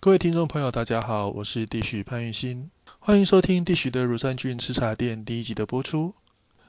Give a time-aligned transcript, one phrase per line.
[0.00, 6.14] 各位听众朋友，大家好，我是地许潘玉新，欢迎收听地许的乳酸菌吃茶店第一集的播出。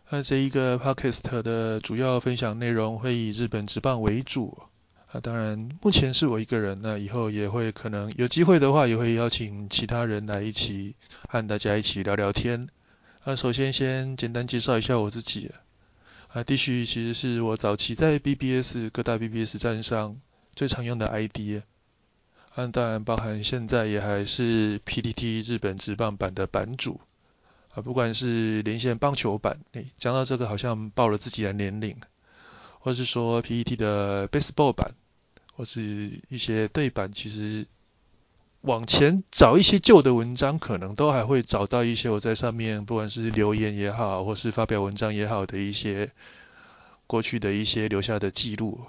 [0.10, 4.58] 那这一个 podcast 的主要分享内容会以日本职棒为主。
[5.12, 10.96] 啊，当然目前是我一个人，那以后也会可能有机会的话，也会邀请其他人来一起
[11.28, 12.68] 和大家一起聊聊天。
[13.26, 15.52] 那首先先简单介绍一下我自己。
[16.30, 20.20] 啊，地许其实是我早期在 BBS 各大 BBS 站上
[20.56, 21.62] 最常用的 ID。
[22.60, 27.00] 嗯，当然包含现在也还是 PTT 日本职棒版的版主。
[27.74, 31.96] 啊，不管是连线棒球版，诶，讲到这个好像报了自己的年龄，
[32.80, 34.96] 或是说 PTT 的 Baseball 版，
[35.54, 37.66] 或是一些对版，其实
[38.60, 46.12] 往前找一些旧的文章，可能都还会找到一些我在上面，不管是留言也好，或是发表文章也好的一些
[47.08, 48.82] 过去的一些留下的记录。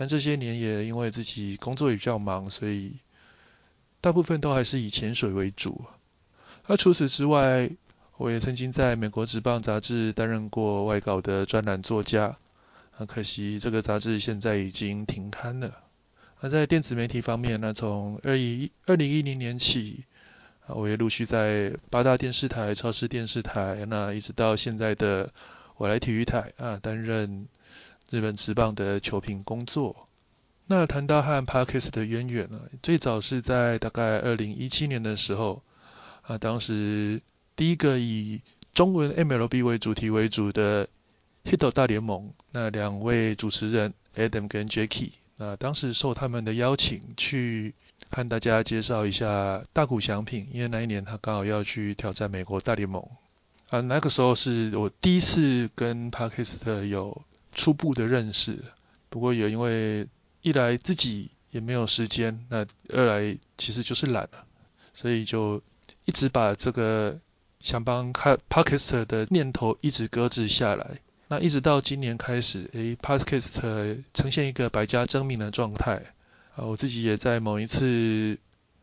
[0.00, 2.94] 但这些年也因为自己工作也比较忙，所以
[4.00, 5.84] 大部分都还是以潜水为主。
[6.66, 7.68] 那除此之外，
[8.16, 12.38] 我也曾经在美国职棒杂志担任过外稿的专栏作家。
[12.92, 15.70] 很可惜，这个杂志现在已经停刊了。
[16.40, 20.04] 那在电子媒体方面，那从二一二零一零年起，
[20.66, 25.30] 啊，我也陆续在八大电视台、超市电视台，那一直到现在的
[25.76, 27.48] 我来体育台啊，担任
[28.10, 30.08] 日本职棒的球评工作。
[30.66, 35.62] 那谈到和 Parkes 的渊源呢，最早是在大概二零一七年的时候，
[36.22, 37.22] 啊，当时
[37.56, 40.88] 第一个以中文 MLB 为主题为主的
[41.44, 45.12] Hit 大联盟，那两位主持人 Adam 跟 Jackie。
[45.36, 47.74] 那当时受他们的邀请去
[48.10, 53.02] 和大家介绍一下大谷翔平，因为那一年他刚好要去挑战美国大联盟。
[53.70, 58.62] 啊，那个时候是我第一次跟 Parkist 有初步的认识。
[59.08, 60.06] 不过也因为
[60.42, 64.44] 一来自己也没有时间，那二来其实就是懒了，
[64.94, 65.62] 所以就
[66.04, 67.18] 一直把这个
[67.58, 71.00] 想帮开 Parkist 的念头一直搁置下来。
[71.28, 76.02] 那一直到今年开始，诶，Podcast 呈现一个百家争鸣的状态。
[76.56, 78.38] 啊，我自己也在某一次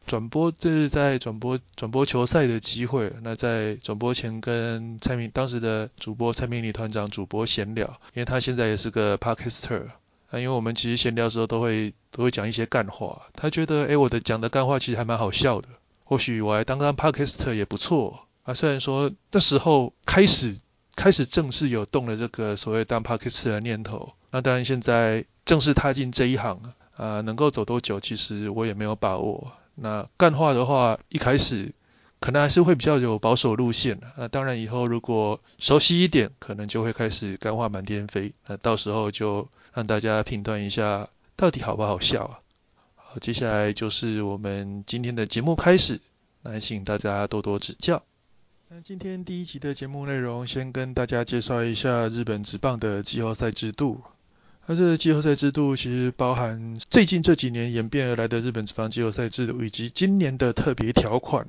[0.07, 3.13] 转播，就是在转播转播球赛的机会。
[3.21, 7.85] 那在转播前跟蔡明当时的主播蔡明礼团长主播闲聊，
[8.15, 9.89] 因为他现在也是个 Podcaster。
[10.31, 13.21] 啊，因为我们其实闲聊的时候都会都会讲一些干话。
[13.33, 15.67] 他觉得，诶，我的讲的干话其实还蛮好笑的。
[16.05, 18.21] 或许我来当当 Podcaster 也不错。
[18.43, 20.57] 啊，虽然说那时候开始。
[20.97, 29.51] 开始正式有动了这个所谓当 p a r k e r 的念头，那当然现在正式踏进这一行啊，能够走多久，其实我也没有把握。
[29.79, 31.73] 那干话的话，一开始
[32.19, 38.33] 可能还是会比较有保守路线那当然以后如果熟悉一点，可能就会开始干话满天飞。
[38.47, 42.39] 那到时候就让大家评断一下，到底好不好笑啊？
[42.95, 46.01] 好，接下来就是我们今天的节目开始，
[46.41, 48.01] 那请大家多多指教。
[48.69, 54.01] 那今天第一集的节目内容，先跟大家介绍一下日本职棒的季后赛制度。
[54.69, 61.47] 那这个季后赛制度其实包含最近这几年演变而来的日本职棒季后赛制度，以及今年的特别条款。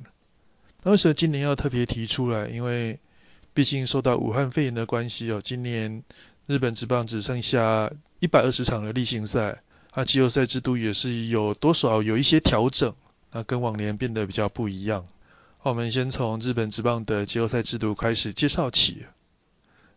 [0.83, 2.47] 那为什么今年要特别提出来？
[2.47, 2.97] 因为
[3.53, 6.03] 毕竟受到武汉肺炎的关系哦，今年
[6.47, 7.91] 日本职棒只剩下
[8.21, 9.63] 一百二十场的例行赛，
[9.93, 12.95] 那季后赛制度也是有多少有一些调整，
[13.33, 15.05] 那跟往年变得比较不一样。
[15.61, 19.03] 我们先从日本职棒的季后赛制度开始介绍起。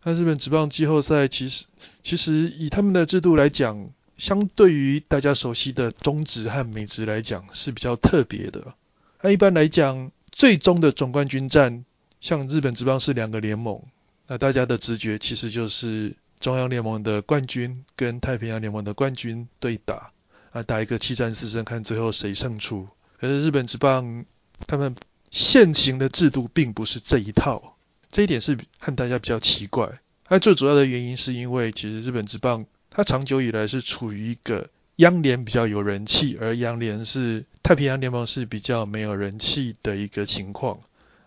[0.05, 1.67] 那日本职棒季后赛其实
[2.03, 8.75] 其实以他们的制度来讲，相对于大家熟悉的中职和美职来讲是比较特别的。
[9.21, 11.85] 那一般来讲，最终的总冠军战，
[12.21, 13.81] 像日本职棒是两个联盟，
[14.27, 20.11] 那大家的直觉其实就是中央联盟的冠军跟太平洋联盟的冠军对打，
[20.51, 22.89] 啊打一个七战四胜，看最后谁胜出。
[23.21, 24.25] 可是日本职棒
[24.67, 24.97] 他们
[25.31, 27.77] 现行的制度并不是这一套，
[28.13, 29.99] 这一点是和大家比较奇怪。
[30.29, 40.79] 那最主要的原因是因为其实日本职棒它长久以来是处于一个央联比较有人气，而央联是太平洋联盟是比较没有人气的一个情况。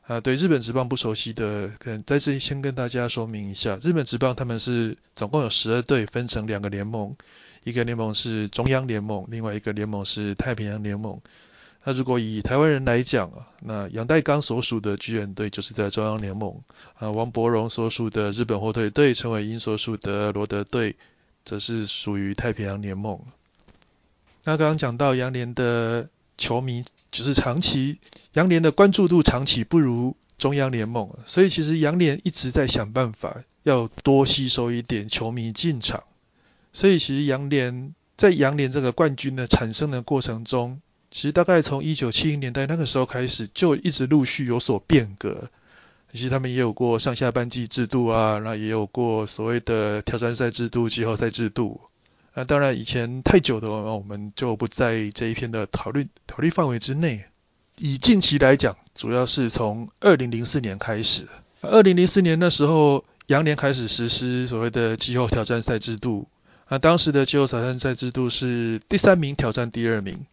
[0.07, 7.15] 啊，对日本职棒不熟悉的，可能在这里先跟大家说明一下，日本职棒他们是总共有十二队，分成两个联盟，
[7.63, 11.19] 一个联盟是中央联盟，另外一个联盟是太平洋联盟。
[11.87, 16.61] 那如果以台湾人来讲啊，那杨代刚所属的巨人队就是在中央联盟
[16.97, 20.95] 啊，王伯荣所属的日本火腿队，陈伟英所属的罗德队，
[21.43, 23.19] 则是属于太平洋联盟。
[24.43, 26.09] 那刚刚讲到杨联的
[26.39, 27.99] 球迷，只是长期
[28.33, 36.03] 杨联的关注度长期不如中央联盟，所以其实杨联一直在想办法要多吸收一点球迷进场。
[36.73, 40.81] 所以其实杨联在杨联这个冠军的产生的过程中，
[41.15, 45.49] 其实大概从一九七零年代那个时候开始，就一直陆续有所变革。
[46.11, 51.79] 其实他们也有过上下半季制度啊，那也有过所谓的挑战赛制度、季后赛制度。
[52.33, 57.23] 那当然以前太久的话，我们就不在这一篇的讨论讨论范围之内。
[57.77, 61.29] 以近期来讲，主要是从二零零四年开始。
[61.61, 66.27] 二零零四年那时候，羊年开始实施所谓的季后挑战赛制度。
[66.67, 70.25] 那当时的季后挑战赛制度是第三名挑战第二名，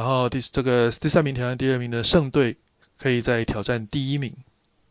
[0.00, 2.56] 然后第这个第三名挑战第二名的胜队
[2.96, 4.34] 可以再挑战第一名。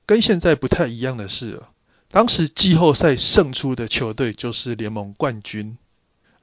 [0.06, 1.64] 跟现在不太一样的是，
[2.12, 5.80] 当时季后赛胜出的球队就是联盟冠军，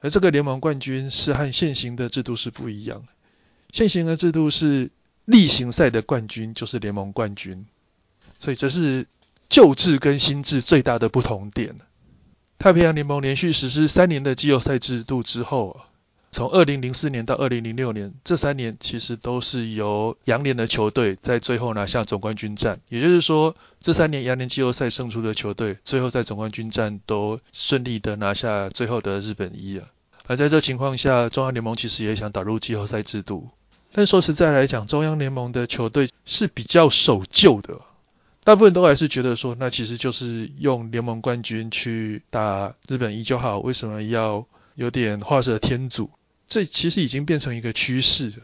[0.01, 3.05] 而这个联盟冠军是和现行的制度是不一样。
[3.71, 4.91] 现行的制度是
[5.23, 7.67] 例行赛的冠军就是联盟冠军，
[8.37, 9.07] 所以这是
[9.47, 11.77] 旧制跟新制最大的不同点。
[12.59, 15.86] 太平洋联盟连续实施三年的季后赛制度之后。
[16.31, 22.79] 从二零零四年到二零零六年，这三年其实都是由洋联的球队在最后拿下总冠军战。
[22.89, 29.87] 也就是说，这三年洋联季后赛胜出的球队，最后在总冠军战都顺利的拿下最后的日本一啊。
[30.27, 33.49] 而在这情况下，中央联盟其实也想打入季后赛制度。
[33.93, 37.79] 但说实在来讲，中央联盟的球队是比较守旧的，
[38.43, 44.45] 大部分都还是觉得说，那其实就是用联盟冠军去打日本一就好，为什么要
[44.77, 46.11] 有点画蛇添足？
[46.47, 48.37] 这其实已经变成一个趋势了，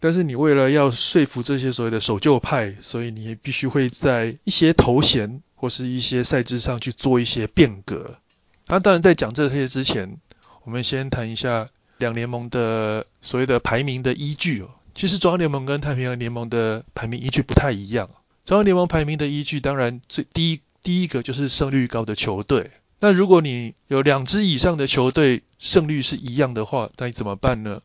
[0.00, 8.18] 但是你为了要说服这些所谓的守旧派，所以你也必须会在一些头衔或是一些赛制上去做一些变革。
[8.68, 10.16] 那当然在讲这些之前，
[10.64, 11.68] 我们先谈一下
[11.98, 14.70] 两联盟的所谓的排名的依据哦。
[14.94, 18.08] 其实中央联盟跟太平洋联盟的排名依据不太一样。
[18.46, 22.70] 中央联盟排名的依据，当然最第一第一个就是胜率高的球队。
[22.98, 27.82] 那如果你有两支以上的球队胜率是一样的话，那你怎么办呢？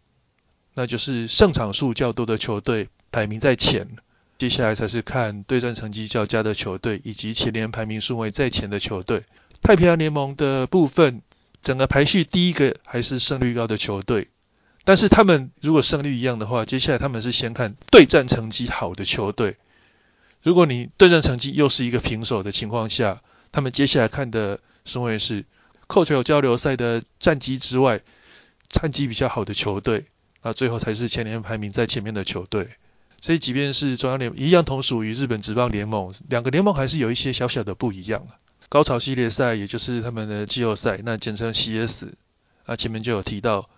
[0.74, 3.98] 那就是胜场数较多的球队排名在前，
[4.38, 9.26] 接下来才是看对战成绩较佳的球队以及前年排名顺位在前的球队。
[9.62, 11.22] 太平洋联盟的部分，
[11.62, 14.30] 整个排序第一个还是胜率高的球队，
[14.86, 19.58] 但是他们如果胜率一样的话，接下来他们是先看对战成绩好的球队。
[20.42, 23.22] 如果你对战成绩又是一个平手的情况下，
[23.52, 24.62] 他们接下来看的。
[24.86, 25.46] 是因为是
[25.88, 28.02] 扣球交流赛的战绩之外，
[28.70, 30.06] 战绩比较好的球队，
[30.42, 32.70] 那最后才是前年排名在前面的球队。
[33.22, 38.28] 所以即便是中央联一样同属于日本职棒联盟，两个联盟还是有一些小小的不一样。
[38.68, 42.06] 高潮系列赛也就是他们的季后赛，那简称 CS，
[42.66, 43.70] 啊前面就有提到，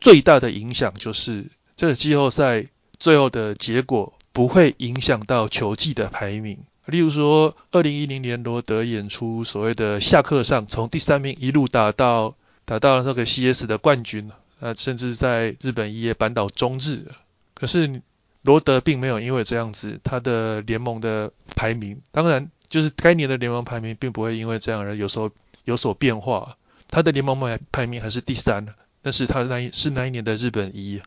[0.00, 1.46] 最大的影响就是
[1.76, 2.66] 这个季后赛
[2.98, 6.58] 最后的结果不会影响到球季的排名。
[6.86, 12.34] 例如说，二零一零年罗德演出所谓的下课上，从第三名一路打到
[12.64, 14.30] 打到那个 CS 的冠军，
[14.60, 17.06] 啊，甚至在日本一夜扳倒中日。
[17.54, 18.02] 可是
[18.42, 25.30] 罗德并没有因为这样子，他的联盟的排名，当然就是该年的联盟排名，并不会因为这样而有所
[25.64, 26.56] 有所变化。
[26.88, 28.66] 他的联盟排排名还是第三，
[29.02, 31.00] 但是他那是那一年的日本一。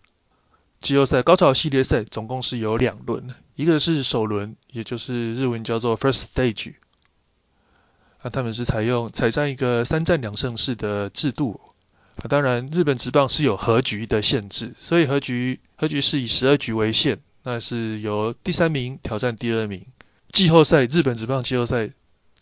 [0.84, 6.74] 季后赛高潮系列赛总共是有两轮，一个是首轮，也就是日文叫做 First Stage，
[8.22, 11.62] 啊，他们是采用采战一个三战两胜式的制度，
[12.18, 19.86] 啊，当然日本职棒是有和局的限制，所以和局和局是以十二局为限，那是由第三名挑战第二名。
[20.34, 21.92] 季后赛日本职棒季后赛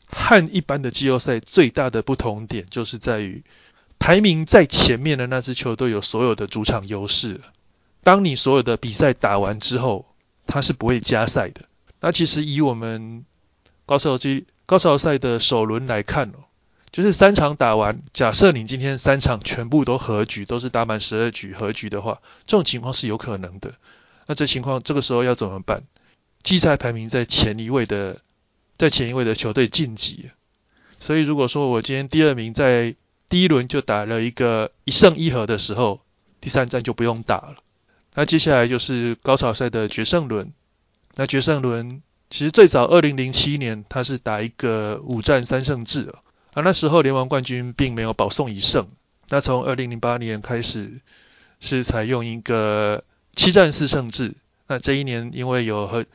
[0.08, 3.44] 和一般的季后赛最大的不同点就是在于
[4.00, 7.40] 排名在前面的那支球队有所有的主场优势。
[8.04, 10.06] 当你所有的比赛打完之后，
[10.48, 11.62] 它是不会加赛的。
[12.00, 13.26] 那其实以我们
[13.86, 16.46] 高潮机高潮赛的首轮来看哦，
[16.92, 23.74] 就是三场打完，假设你今天三场全部都和局，都是打满十二局和局的话，这种情况是有可能的。
[24.26, 25.84] 那这情况这个时候要怎么办？
[26.42, 28.22] 季赛排名在前一位的，
[28.78, 30.32] 在前一位的球队晋级。
[31.00, 32.96] 所以如果说我今天第二名在
[33.30, 36.02] 第一轮就打了一个一胜一和的时候，
[36.40, 37.58] 第三站就不用打了。
[38.14, 40.52] 那接下来就是高潮赛的决胜轮。
[41.16, 46.14] 那决胜轮其实最早二零零七年，它是打一个五战三胜制
[46.54, 48.88] 啊，那时候联盟冠军并没有保送一胜。
[49.30, 51.00] 那从二零零八年开始，
[51.60, 53.04] 是采用一个
[53.34, 54.36] 七战四胜制。
[54.68, 56.06] 那这一年因为有和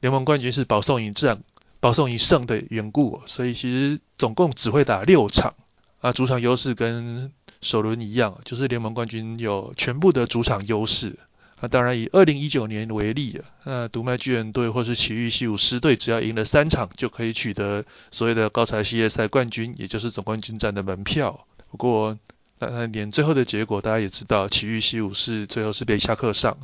[0.00, 1.42] 联盟冠军是保送一战、
[1.80, 5.54] 保送一胜的缘故，所以其实总共只会打六场
[6.00, 11.18] 啊，主场优势跟首轮一样，就是联盟冠军有全部的主场优势。
[11.60, 21.46] 那当然，以二零一九年为例啊，那独卖巨人队或是奇遇西武狮队，只要赢了三场，就可以取得所谓的高材系列赛冠军，也就是总冠军战的门票。
[21.70, 22.18] 不过，
[22.58, 26.58] 那那年最后的结果大家也知道，奇遇西武是最后是被下课上。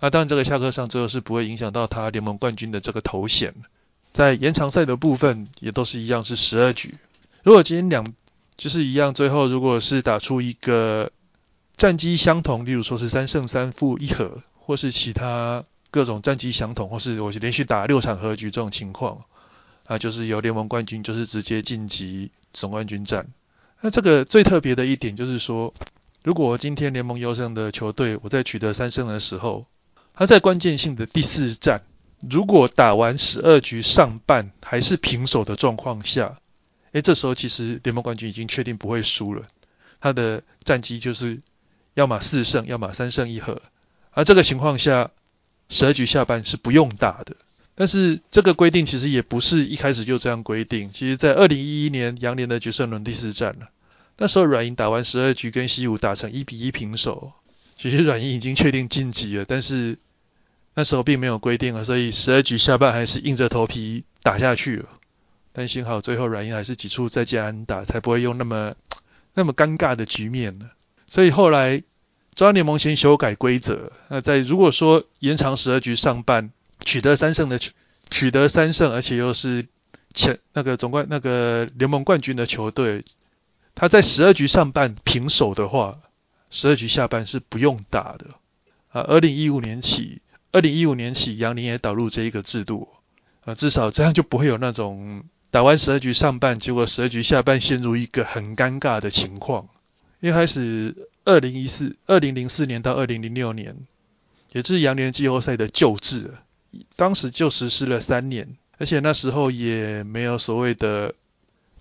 [0.00, 3.54] 啊，当然这个下课上最后是不会影响到他联盟冠军的这个头衔。
[4.12, 6.94] 在延长赛的部分也都是一样是十二局。
[7.42, 8.14] 如果今天两
[8.58, 11.10] 就是一样，最后如果是打出一个
[11.76, 19.24] 战绩相同，例如说是三胜三负一和，或是其他各种战绩相同，或是我连续打六场和局这种情况，
[19.84, 23.26] 啊，就是由联盟冠军就是直接晋级总冠军战。
[23.82, 25.74] 那这个最特别的一点就是说，
[26.24, 29.66] 如果今天联盟优胜的球队我在取得三胜的时候，
[30.14, 31.82] 他在关键性的第四战，
[32.20, 36.38] 如果打完十二局上半还是平手的状况下，
[36.92, 39.42] 诶，这时候其实联盟冠军已经确定不会输了，
[40.00, 41.42] 他的战绩就是
[41.96, 43.62] 要么四胜，要么三胜一和。
[44.10, 45.10] 而这个情况下，
[45.70, 47.34] 十二局下半是不用打的。
[47.74, 53.70] 但是这个规定其实也不是一开始就这样规定，其实在二零一一年杨联的决胜轮第四战了，
[54.18, 57.32] 那时候软银打完十二局跟西武打成一比一平手，
[57.78, 59.98] 其实软银已经确定晋级了，但是
[60.74, 64.88] 那时候并没有规定了，所以十二局下半还是硬着头皮打下去了。
[65.52, 68.74] 但幸好最后软银还是挤出再见安打，才不会用那么
[69.32, 70.70] 那么尴尬的局面呢。
[71.16, 71.82] 所以后来
[72.34, 76.50] 中央联盟先修改规则，那在如果说延长十二局上半。
[76.84, 77.58] 取得三胜的
[78.10, 79.66] 取得三胜，而且又是
[80.14, 83.04] 前那个总冠那个联盟冠军的球队，
[83.74, 85.98] 他在十二局上半平手的话，
[86.48, 88.26] 十二局下半是不用打的
[88.90, 89.00] 啊。
[89.00, 90.20] 二零一五年起，
[90.52, 92.88] 二零一五年起，杨宁也导入这一个制度
[93.44, 99.66] 啊，至少这样就不会有那种打完十二局上半，结果十二局下半陷入一个很尴尬的情况。
[100.20, 103.76] 一开始二零一四二零零四年到二零零六年，
[104.52, 106.32] 也是杨联季后赛的旧制。
[106.94, 111.14] 当时就实施了三年，而且那时候也没有所谓的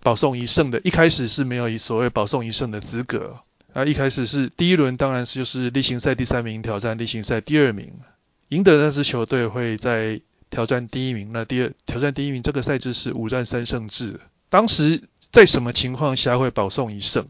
[0.02, 3.40] 保送一胜的，一开始是没有以所谓保送一胜的资格。
[3.74, 7.92] 啊，一开始是第一轮，当然是就是例行赛第三名挑战例行赛第二名，
[8.48, 11.32] 赢得那支球队会在挑战第一名。
[11.34, 14.22] 那第二挑战第一名这个赛制是五战三胜制。
[14.48, 17.28] 当时在什么情况下会保送一胜？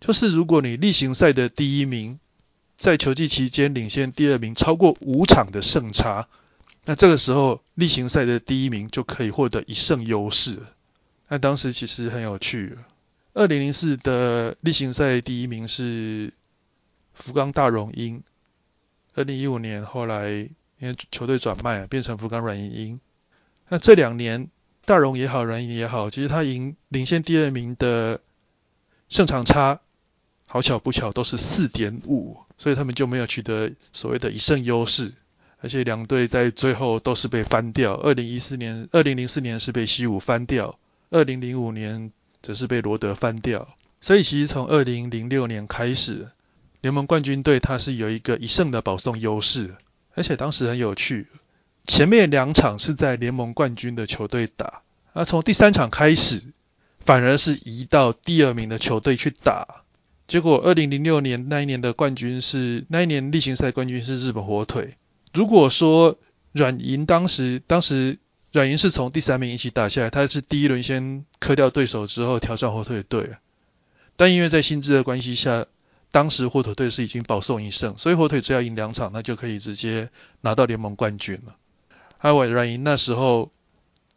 [0.00, 2.18] 就是如果你例行赛的第一名
[2.76, 6.28] 在球季期间领先第二名超过五场的胜差。
[6.84, 10.60] 那这个时候例行赛的第一名就可以获得一胜优势。
[11.28, 12.78] 那当时其实很有趣。
[13.34, 16.32] 二零零四的例行赛第一名是
[17.12, 18.22] 福冈大荣鹰。
[19.14, 23.00] 二零一五年后来因为球队转卖啊变成福冈软银鹰。
[23.68, 24.48] 那这两年
[24.86, 28.20] 大荣也好，软银也好，其实他赢领先第二名的
[29.10, 29.80] 胜场差，
[30.50, 35.12] 好巧不巧都是四点五，所以他们就没有取得所谓的一胜优势。
[35.60, 37.94] 而且两队在最后都是被翻掉。
[37.94, 40.78] 二零一四年、二零零四年是被西武翻掉，
[41.10, 43.68] 二零零五年则是被罗德翻掉。
[44.00, 46.28] 所以其实从二零零六年开始，
[46.80, 49.74] 联盟冠军队它是有一个一胜的保送优势。
[50.14, 51.26] 而且当时很有趣，
[51.86, 56.42] 前面两场是在联盟冠军的球队打，而从第三场开始，
[57.00, 59.82] 反而是移到第二名的球队去打。
[60.28, 64.94] 结果二零零六年那一年的冠军是那一年例行赛冠军是日本火腿。
[65.32, 66.18] 如果说
[66.52, 68.18] 软银当时，当时
[68.52, 73.36] 软银是从第三名一起打下来，他是第一轮先磕掉对手之后挑战火腿队，
[74.16, 75.64] 但因为在薪资的关系下，
[76.10, 80.10] 当时火腿队是已经保送一胜，所以火腿只要赢两场，那就可以直接
[80.42, 81.56] 拿到联盟冠军了。
[82.18, 83.50] 还有软银那时候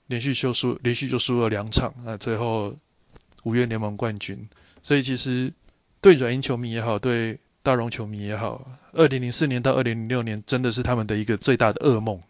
[0.08, 2.76] 连续就输，连续就输了两场，那最后
[3.44, 4.50] 五月联盟冠军，
[4.84, 5.54] 所以其实
[6.02, 12.22] 对软银球迷也好，对大荣球迷也好，二零零四年到二零零六年真的是他们的一个最大的噩梦。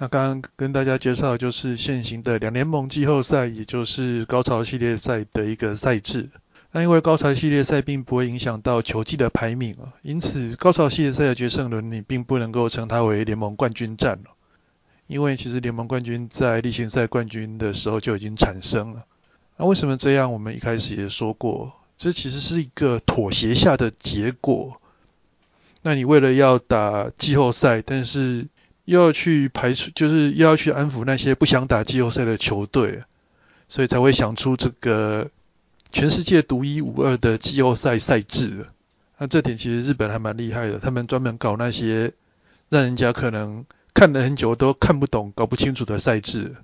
[0.00, 6.30] 那刚刚跟大家介绍就是现行的两联盟季后赛，也就是高潮系列赛的一个赛制。
[6.72, 14.18] 那因为高潮系列赛并不会影响到球季的排名啊，因此高潮系列赛的决胜轮你并不能够称它为联盟冠军战。
[15.06, 19.04] 因为其实联盟冠军在例行赛冠军的时候就已经产生了。
[19.56, 20.32] 那为什么这样？
[20.32, 21.72] 我们一开始也说过。
[21.96, 24.80] 这其实是一个妥协下的结果。
[25.82, 28.46] 那你为了要打季后赛，但是
[28.84, 33.04] 又要去排除，就是又要去安抚那些不想打季后赛的球队，
[33.68, 35.30] 所以才会想出这个
[35.92, 38.66] 全世界独一无二的季后赛赛制。
[39.18, 42.12] 那这点其实日本还蛮厉害的，他们专门搞那些
[42.70, 46.56] 让人家可能看了很久都看不懂、搞不清楚的赛制。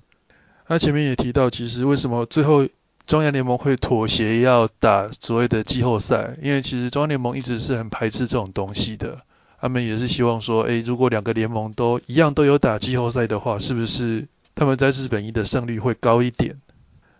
[0.66, 2.66] 那前面也提到，其实为什么最后。
[3.06, 9.22] 中央联盟会妥协要打所谓的季后赛，因为其实中央联盟一直是很排斥这种东西的。
[9.60, 16.60] 他们也是希望说，诶，如果两个联盟都一样都有打季后赛的话，是不是他们在日本一的胜率会高一点？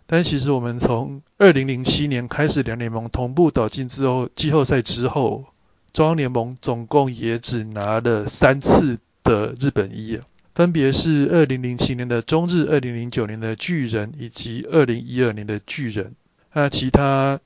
[0.07, 5.45] 但其实我们从二零零七年开始两联盟同步导进之后季后赛之后，
[5.93, 16.15] 中央联盟总共也只拿了三次的日本一啊，分别是二零零七年的中日、二零零九年的巨人以及二零一二年的巨人。
[16.53, 17.39] 那其他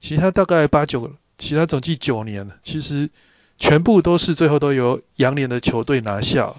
[0.00, 3.10] 其他大概八九，其他总计九年，其实
[3.56, 6.54] 全部都是最后都由洋联的球队拿下。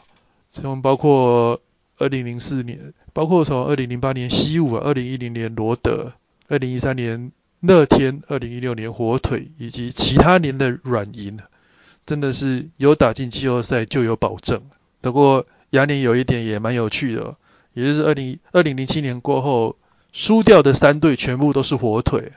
[0.52, 1.62] 从包括
[1.98, 6.14] 二零零四年，包括从二零零八年西武、二零一零年罗德、
[6.48, 7.32] 二零一三年。
[7.62, 11.38] 乐天二零一六年火腿以及其他年的软银，
[12.06, 14.62] 真的是有打进季后赛就有保证。
[15.02, 17.36] 不过亚年有一点也蛮有趣的，
[17.74, 19.78] 也就是二零二零零七年过后
[20.12, 22.32] 输掉的三队全部都是火腿，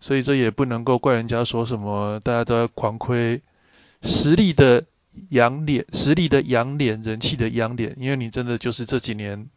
[0.00, 3.40] 所以这也不能够怪人家说什么大家都在狂亏
[4.02, 4.84] 实力的
[5.28, 9.48] 洋脸，实力的洋脸，人气的洋脸，因为你真的就是这几年。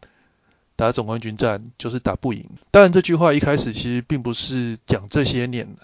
[0.76, 2.44] 打总冠军战就是打不赢。
[2.72, 5.82] 当然，这句话一开始其实并不是讲这些年的，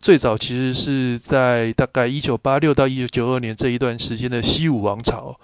[0.00, 5.38] 最早其实是在大概一九八六到一九九二年这一段时间的西武王朝。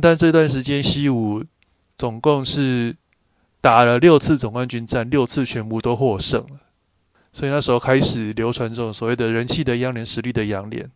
[0.00, 1.44] 但这段时间西武
[1.96, 2.96] 总共是
[3.60, 6.46] 打了六次总冠军战，六次全部都获胜。
[7.32, 10.90] 所以那时候开始流传这种所谓的人气的央联实力的央联。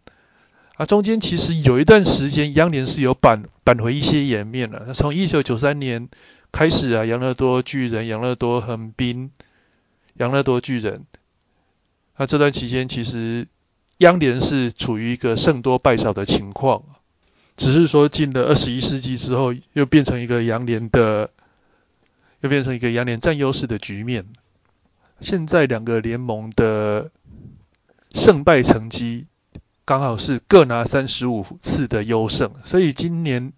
[0.76, 4.94] 啊，中间其实有一段时间央联是有扳扳回一些颜面了。
[4.94, 6.08] 从一九九三年。
[6.54, 9.30] 开始啊，养乐多巨人、养乐多横滨、
[10.18, 11.06] 养乐多巨人。
[12.18, 13.48] 那这段期间，其实
[13.96, 16.82] 央联是处于一个胜多败少的情况，
[17.56, 21.30] 只是说进了二十一世纪之后，又变成一个央联的，
[22.40, 24.26] 又变成一个央联占优势的局面。
[25.20, 27.10] 现在两个联盟的
[28.12, 29.26] 胜败成绩
[29.84, 33.52] 刚好是各拿三十五次的优胜，所以今年。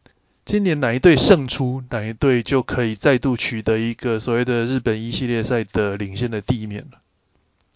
[0.46, 6.98] 今年哪一队胜出，哪一队就可以再度取得一个所谓的日本一系列赛的领先的地面了。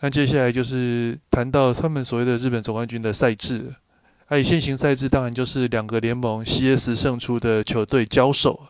[0.00, 3.74] 那接下来就是谈到他们所谓的日本总冠军的赛制。
[4.28, 8.68] 那以现行赛制，当然就是两个联盟 CS 胜出的球队交手。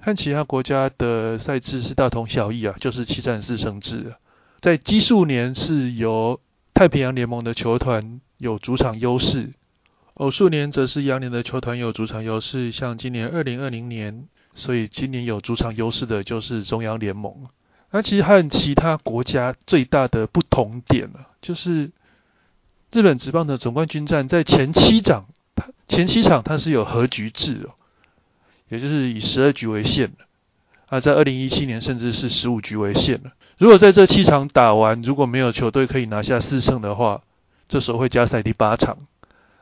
[0.00, 4.14] 和其他国家的赛制是大同小异啊，就是七战四胜制。
[4.60, 6.40] 在奇数年是由
[6.74, 9.50] 太平洋联盟的球团有主场优势。
[10.14, 17.46] 偶数年则是羊年的球团有主场优势，像今年二零二零年，所以今年有主场优势的就是中央联盟。
[17.90, 21.90] 那其实和其他国家最大的不同点呢，就是
[22.90, 25.26] 日本职棒的总冠军战在前七场，
[25.86, 27.74] 前七场它是有和局制哦，
[28.68, 30.24] 也就是以十二局为限的。
[30.86, 33.32] 啊，在二零一七年甚至是十五局为限的。
[33.58, 37.20] 如果在这七场打完，如果没有球队可以拿下四胜的话，
[37.68, 38.96] 这时候会加赛第八场。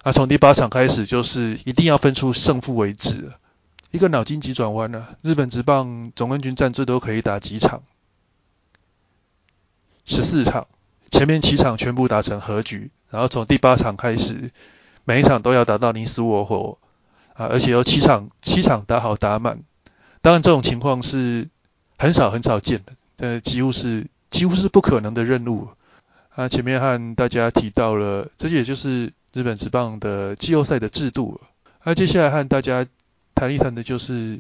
[0.05, 3.33] 啊从第八场开始，就是一定要分出胜负为止。
[3.91, 5.09] 一个脑筋急转弯呢？
[5.23, 7.83] 日本职棒总冠军战最多可以打几场？
[10.05, 10.69] 十四场，
[11.11, 14.51] 前面七场全部打成和局，然后从第八场开始，
[15.05, 16.79] 每一场都要打到你死我活
[17.35, 17.47] 啊！
[17.47, 19.61] 而且有七场，七场打好打满。
[20.21, 21.49] 当然这种情况是
[21.99, 25.69] 很少很少见的，但几乎是几乎是不可能的任务。
[26.35, 29.13] 啊，前面和大家提到了，这也就是。
[29.33, 31.39] 日本职棒的季后赛的制度，
[31.85, 32.87] 那接下来和大家
[33.35, 34.39] 谈一谈的就是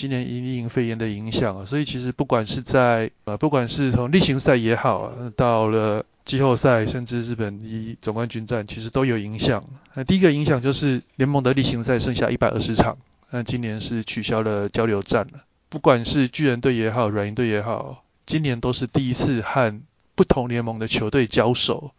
[0.00, 9.62] 今年因应肺炎的影响啊，所以其实不管是在呃不管是从例行赛也好，到了季后赛，甚至日本一总冠军战，其实都有影响。
[9.92, 12.96] 那第一个影响就是联盟的例行赛剩下一百二十场，
[13.28, 15.44] 那今年是取消了交流战了。
[15.68, 19.78] 不管是巨人队也好，软银队也好，今年都是第一次和
[20.14, 21.90] 不同联盟的球队交手。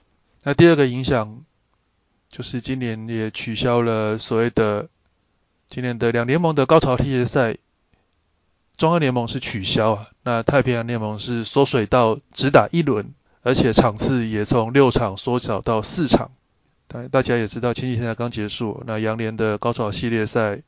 [0.42, 1.44] 那第二个影响。
[2.32, 4.88] 就是今年也取消了所谓的
[5.68, 7.58] 今年的两联盟的高潮系列赛，
[8.82, 13.14] 中央联盟是取消啊，那太平洋联盟是缩水到只打一轮，
[13.44, 16.32] 而且场次也从六场缩小到四场。
[16.88, 20.64] 大大家也知道，前几天才刚结束，那洋联的高潮系列赛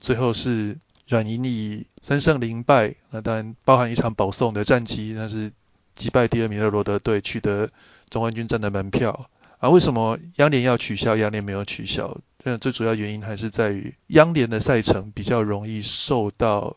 [0.00, 0.78] 最后是
[1.08, 5.52] 软银以三胜零败，那当然包含一场保送的战绩，那是
[5.94, 7.68] 击败第二名的罗德队，取得
[8.08, 9.28] 总冠军战的门票。
[9.58, 12.16] 啊，为什么央联要取消，央联没有取消？
[12.38, 16.74] 这最主要原因还是在于央联的赛程比较容易受到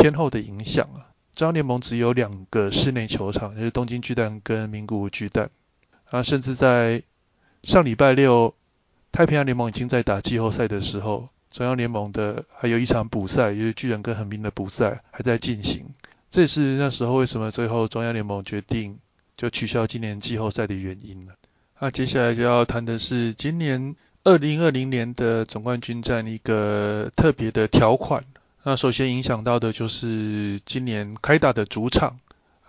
[0.00, 1.12] 天后的影响啊。
[1.34, 5.50] 中央联盟只有两个室内球场，就是东京巨蛋跟名古屋巨蛋。
[6.10, 7.02] 啊，甚至在
[7.62, 8.54] 上礼拜六，
[9.12, 15.86] 太平洋联盟已经在打季后赛的时候，中央联盟的还有一场补赛，就是巨人跟横滨的补赛还在进行。
[16.30, 18.98] 这也是那时候为什么最后中央联盟决定
[19.36, 21.34] 就取消今年季后赛的原因了。
[21.78, 28.24] 那接下来就要谈的是今年二零二零年的总冠军战一个特别的条款。
[28.64, 32.18] 那首先影响到的就是今年开打的主场。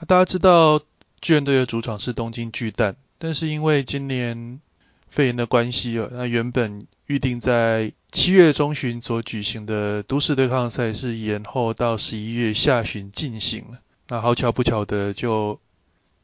[0.07, 0.81] 大家知道
[1.19, 4.61] 巨人队的主场是东京巨蛋，但是因为今年
[5.09, 13.79] 肺炎的关系了，那原本预定在七月中旬所举行的都市对抗赛是延后到十一月下旬进行了。
[14.07, 15.59] 那好巧不巧的，就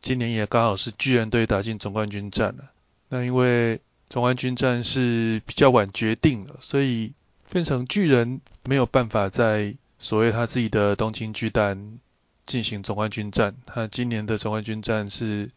[0.01, 2.71] 今年也刚好是巨人队打进总冠军战了。
[3.10, 7.12] 那因为总冠军战是比较晚决定的，所以
[7.56, 12.00] 变成巨人没有办法在所谓他自己的东京巨蛋
[12.46, 13.56] 进行总冠军战。
[13.65, 15.50] 他今年的总冠军战是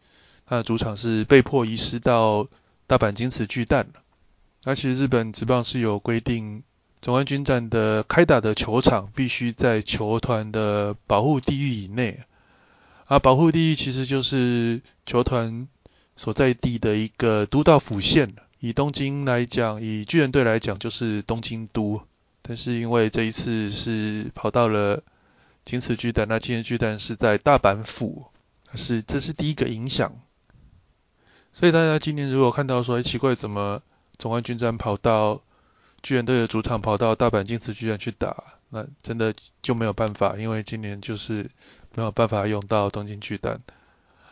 [0.45, 2.47] 他的主场是被迫移师到
[2.87, 3.99] 大阪金瓷巨蛋了。
[4.63, 6.63] 那其实日本职棒是有规定，
[7.01, 12.21] 总冠军战的开打的球场必须在球团的保护地域以内。
[13.07, 15.67] 而保护地域其实就是球团
[16.15, 18.35] 所在地的一个都道府县。
[18.59, 22.01] 以东京来讲，以巨人队来讲，就是东京都。
[22.41, 25.03] 但是因为这一次是跑到了
[25.65, 28.25] 金瓷巨蛋，那金瓷巨蛋是在大阪府，
[28.75, 30.13] 是这是第一个影响。
[31.53, 33.81] 所以大家今年如果看到说，哎，奇怪，怎么
[34.17, 35.41] 总冠军战跑到
[36.01, 41.49] 巨人队的主场，跑到大阪金瓷巨蛋去打，那真的就没有办法，因为今年就是
[41.95, 43.59] 没有办法用到东京巨蛋。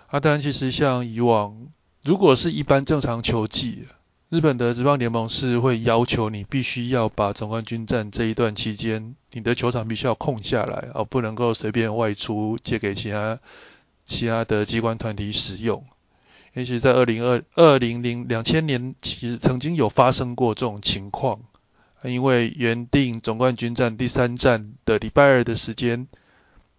[0.07, 1.67] 啊，当然，其实像以往，
[2.03, 3.87] 如果是一般正常球季，
[4.29, 13.39] 日本的职棒联盟是会要求你必须要把总冠军战这一段期间，你的球场必须要空下来，而不能够随便外出借给其他
[14.05, 15.85] 其他的机关团体使用。
[16.53, 21.39] 其实，在二零二二零零两千年，其实曾经有发生过这种情况。
[22.03, 26.07] 因为原定总冠军战第三战的礼拜二的时间，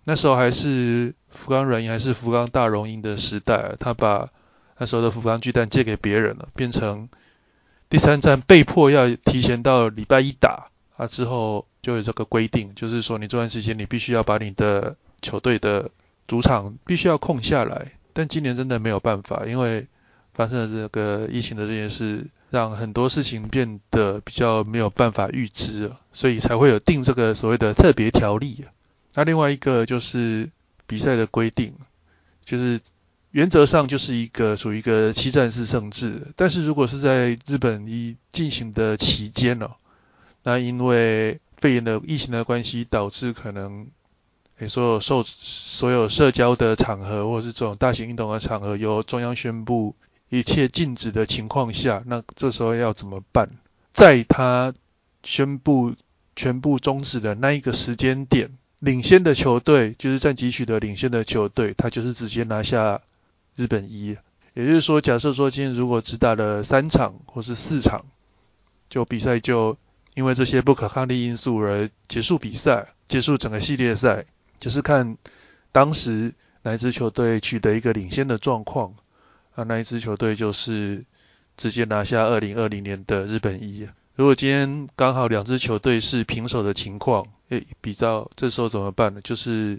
[0.05, 4.29] 那时候还是福冈软银还是福冈大荣鹰的时代，他把
[4.77, 7.09] 那时候的福冈巨蛋借给别人了，变成
[7.91, 11.07] 第三站被迫要提前到礼拜一打啊。
[11.07, 15.91] 之后就有这个规定，就是说你这段时间你必须要把你的球队的
[16.27, 17.93] 主场必须要空下来。
[18.13, 19.87] 但今年真的没有办法，因为
[20.35, 28.65] 发生了这个疫情的这件事，让很多事情变得比较没有办法预知，所以才会有定这个所谓的特别条例。
[29.15, 30.51] 那另外一个就是
[30.87, 31.75] 比赛的规定，
[32.45, 32.81] 就是
[33.31, 39.71] 原则上就是一个属于一个七战四胜制，但是如果是在日本一进行的期间呢，
[40.43, 43.89] 那因为肺炎的疫情的关系，导致可能。
[44.67, 49.95] 所有受所有社交的场合，或者是这种大型运动的场合，由中央宣布
[50.31, 53.51] 一切禁止的情况下，那这时候要怎么办？
[53.93, 54.75] 在他
[55.23, 55.95] 宣布
[56.35, 63.01] 全部终止的那一个时间点，领先的球队就是战绩取得领先的球队，他就是直接拿下
[63.59, 64.17] 日本一。
[64.55, 68.07] 也就是说，假设说今天如果只打了三场或是四场，
[68.89, 69.77] 就比赛就
[70.15, 74.25] 因为这些不可抗力因素而结束比赛，结束整个系列赛。
[74.59, 75.17] 就是看
[75.71, 78.95] 当时哪支球队取得一个领先的状况，
[79.55, 81.05] 啊，那一支球队就是
[81.57, 83.89] 直接拿下二零二零年的日本一。
[84.17, 89.21] 如果今天刚好两支球队是平手的情况，诶，比较这时候怎么办呢？
[89.23, 89.79] 就是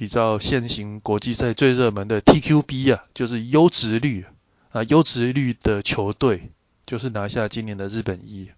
[0.00, 4.24] 比较现行国际赛最热门的 TQB 啊，就是优质率
[4.70, 6.52] 啊，优质率的球队
[6.86, 8.48] 就是拿下今年的日本一。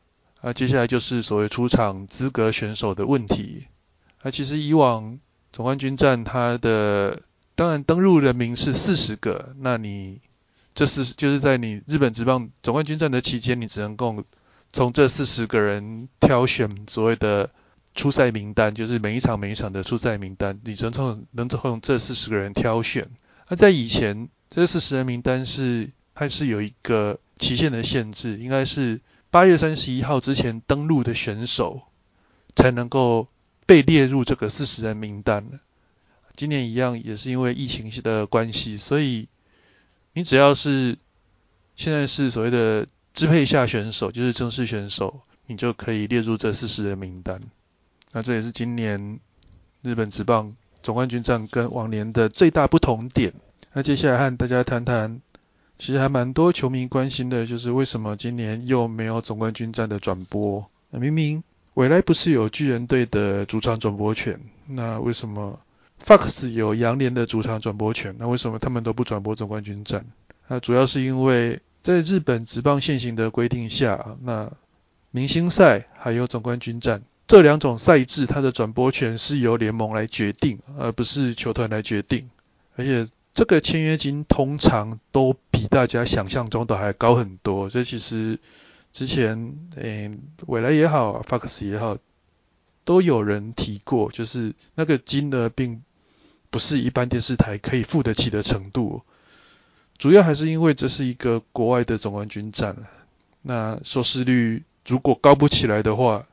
[0.40, 3.66] 啊，接下来就是所谓出场资格选手的问题。
[4.22, 5.18] 啊，其实以往
[5.50, 7.22] 总冠军战，它的
[7.56, 10.20] 当然登入人名是四十个，那你
[10.76, 14.24] 这四就是在你日本职棒总冠军战的期间，你只能够
[14.72, 17.50] 从这四十个人挑选所谓的
[17.94, 23.10] 初赛名单，就是每一场每一场的初赛名单，你只能从能从这四十个人挑选。
[23.48, 29.00] 那在以前，这四十人名单是它是有一个期限的限制，应该是
[29.30, 31.82] 八月三十一号之前登录的选手
[32.54, 33.28] 才能够。
[33.64, 35.60] 被列入这个四十人名单。
[36.34, 39.28] 今年一样也是因为疫情的关系，所以
[40.12, 40.98] 你只要是
[41.76, 47.40] 现在是所谓的支配下选手，就是正式选手，你就可以列入这四十人名单。
[48.12, 49.18] 那这也是今年
[49.82, 53.32] 日本职棒总冠军战跟往年的最大不同点。
[53.72, 55.20] 那接下来和大家谈谈，
[55.78, 60.66] 其实还蛮多球迷关心的，就是为什么今年又没有总冠军战的转播？
[60.90, 61.42] 那明明。
[61.74, 64.38] 未来不是有巨人队的主场转播权？
[64.66, 65.58] 那为什么
[66.04, 68.14] Fox 有洋联的主场转播权？
[68.18, 70.04] 那为什么他们都不转播总冠军战？
[70.48, 74.52] 那主要是因为在日本职棒现行的规定下，那
[75.10, 82.30] 明星赛还有总冠军战这两种赛制，它的转播权是由联盟来决定，而不是球团来决定。
[82.76, 87.68] 而且这个签约金通常都比大家想象中的还高很多。
[87.68, 88.38] 这其实。
[88.94, 90.10] 之前，诶，
[90.46, 91.96] 未来也好，Fox 也好，
[92.84, 95.82] 都有人提过，就是那个金额并
[96.50, 99.00] 不是一般电视台可以付得起的程度。
[99.96, 102.76] 主要还是因为这是一个国外的总冠军战，
[103.40, 106.26] 那收视率如果高不起来的话，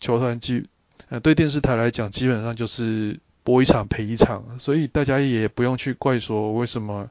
[0.00, 0.68] 球团基
[1.08, 7.10] 呃对电视台来讲，基本上就是播一场赔一场，所以大家也不用去怪说为什么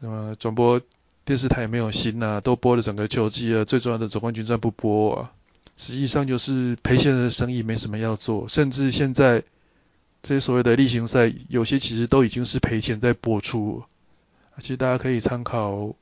[0.00, 0.80] 那么转播
[1.24, 5.32] 电视台没有心啊，都播了整个球季啊，最重要的总冠军战不播啊，
[5.76, 9.42] 实际上就是赔钱的生意没什么要做，甚至现在
[10.22, 13.82] 这些所谓的例行赛，有些其实都已经是赔钱在播出。
[14.58, 15.94] 其实大家可以参考，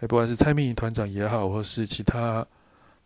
[0.00, 2.46] 不管是蔡明团长也好，或是其他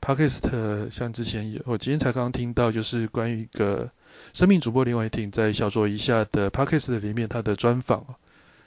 [0.03, 3.91] podcast，像之前我今天才刚刚听到，就是关于一个
[4.35, 8.05] 生命主播林伟霆在小酌一下的 podcast 里面他的专访，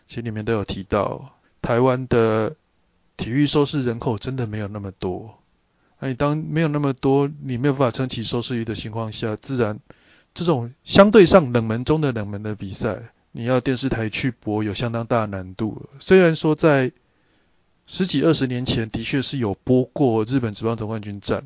[0.08, 2.56] 其实里面都有提到，台湾的
[3.18, 5.38] 体育收视人口真的没有那么多，
[6.00, 9.80] 那你当没有那么多，你没有办法撑起收视率的情况下，自然
[10.34, 13.12] 这种相对上冷门中的冷门的比赛。
[13.38, 15.90] 你要电视台去播有相当大难度。
[16.00, 16.94] 虽然说在
[17.88, 21.44] 十几二十年前的确是有播过日本职棒总冠军战，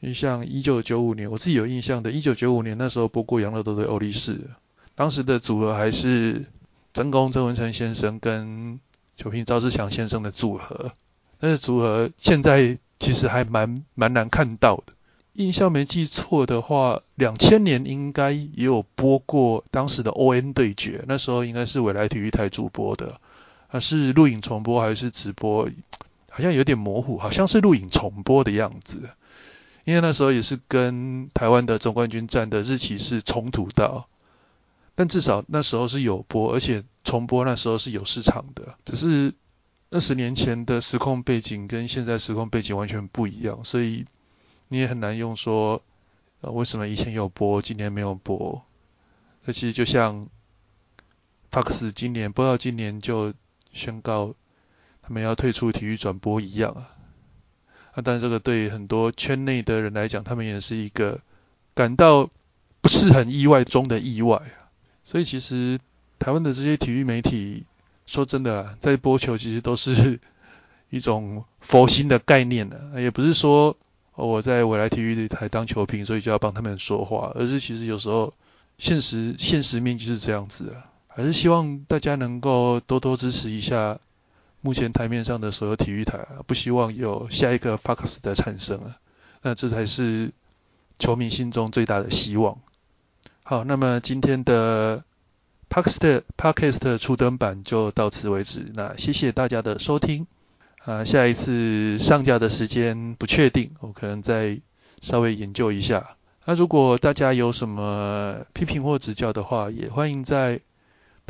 [0.00, 4.40] 你像一九九五年，我自己有印象的，一九九五年那时候播过杨乐多对欧力士，
[4.94, 6.46] 当时的组合还是
[6.92, 8.80] 真宫曾文成先生跟
[9.16, 10.92] 球评赵志强先生的组合，
[11.38, 14.94] 那组合现在其实还蛮蛮难看到的。
[15.34, 23.20] 印象没记错的话，两千年应该也有播过当时的 ON 对决，那时候应该是未来体育台主播的，
[23.70, 25.68] 啊是录影重播还是直播？
[26.30, 29.10] 好像有点模糊，好像是录影重播的样子。
[29.84, 34.08] 因为那时候也是跟台湾的总冠军战的日期是冲突到，
[34.94, 38.74] 但至少那时候是有播，而且重播那时候是有市场的。
[38.84, 39.34] 只是
[39.90, 44.06] 二十年前的时空背景跟现在时空背景完全不一样，所以。
[44.72, 45.82] 你也很难用说，
[46.42, 48.62] 呃，为什么以前有播，今年没有播？
[49.44, 50.28] 那其实就像
[51.50, 53.34] ，Fox 今年播到今年就
[53.72, 54.34] 宣告
[55.02, 56.88] 他们要退出体育转播一样啊。
[57.92, 61.20] 啊，但这个对很多圈内的人来讲，他们也是一个
[61.74, 62.30] 感到
[62.80, 64.70] 不是很意外中的意外啊。
[65.02, 65.78] 所以其实
[66.18, 67.64] 台湾的这些体育媒体，
[68.06, 70.20] 说真的啊，在播球其实都是
[70.90, 73.76] 一种佛心的概念的，也不是说。
[74.16, 77.32] 我在未来体育台当球评，所以就要帮他们说话。
[77.34, 78.34] 而是其实有时候
[78.76, 83.98] 现实现实面就是这样子啊，还是希望大家能够多多支持一下
[84.60, 88.96] 目前台面上的所有体育台，不希望有下一个 Fox 的产生啊。
[89.42, 90.32] 那这才是
[90.98, 92.58] 球迷心中最大的希望。
[93.42, 95.02] 好，那么今天的
[95.68, 98.70] Podcast Podcast 初登版就到此为止。
[98.74, 100.26] 那谢谢大家的收听。
[100.84, 104.60] 啊，下一次上架的时间不确定，我可能再
[105.02, 106.16] 稍微研究一下。
[106.46, 110.60] 那如果大家有什么批评或指教的话，也欢迎在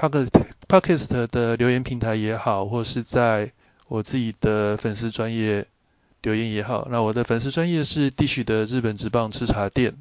[0.68, 3.52] Podcast 的留言平台也好，或是在
[3.88, 5.66] 我自己的粉丝专业
[6.22, 6.88] 留言也好。
[6.90, 9.94] 那我的粉丝专业是地许的日本直棒吃茶店，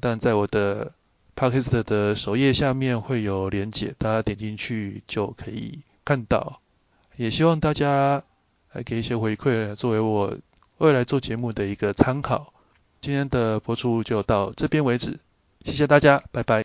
[0.00, 0.92] 但在我的
[1.34, 6.60] Podcast 的首页下面会有连结，大家点进去就可以看到。
[7.16, 8.22] 也希望大家。
[8.72, 10.38] 来给一些回馈，作为我
[10.78, 12.52] 未来做节目的一个参考。
[13.00, 15.18] 今天的播出就到这边为止，
[15.64, 16.58] 谢谢大家，拜拜。